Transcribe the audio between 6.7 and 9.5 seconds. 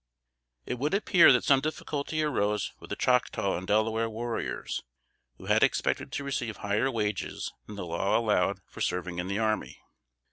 wages than the law allowed for serving in the